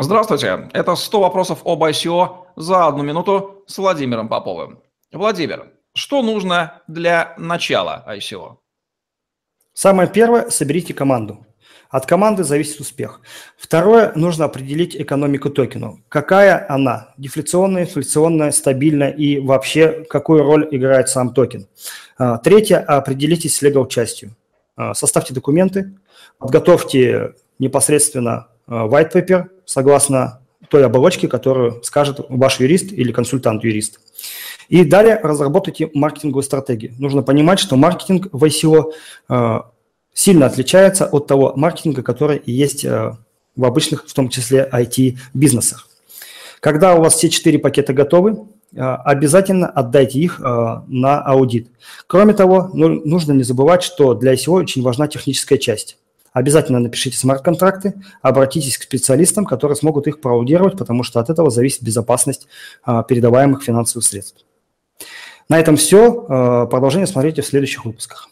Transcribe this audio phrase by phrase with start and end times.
[0.00, 4.80] Здравствуйте, это 100 вопросов об ICO за одну минуту с Владимиром Поповым.
[5.12, 8.56] Владимир, что нужно для начала ICO?
[9.72, 11.46] Самое первое– соберите команду.
[11.90, 13.20] От команды зависит успех.
[13.56, 15.98] Второе– нужно определить экономику токена.
[16.08, 17.14] Какая она?
[17.16, 21.68] Дефляционная, инфляционная, стабильная и вообще какую роль играет сам токен.
[22.18, 24.34] А, третье– определитесь с legal частью.
[24.74, 25.96] А, составьте документы,
[26.40, 34.00] подготовьте непосредственно white paper согласно той оболочке, которую скажет ваш юрист или консультант-юрист.
[34.68, 36.94] И далее разработайте маркетинговую стратегию.
[36.98, 38.92] Нужно понимать, что маркетинг в ICO
[39.28, 39.58] э,
[40.14, 43.12] сильно отличается от того маркетинга, который есть э,
[43.54, 45.88] в обычных, в том числе IT-бизнесах.
[46.60, 51.68] Когда у вас все четыре пакета готовы, э, обязательно отдайте их на аудит.
[52.06, 55.98] Кроме того, ну, нужно не забывать, что для ICO очень важна техническая часть.
[56.34, 61.82] Обязательно напишите смарт-контракты, обратитесь к специалистам, которые смогут их проаудировать, потому что от этого зависит
[61.82, 62.48] безопасность
[62.84, 64.44] передаваемых финансовых средств.
[65.48, 66.66] На этом все.
[66.70, 68.28] Продолжение смотрите в следующих выпусках.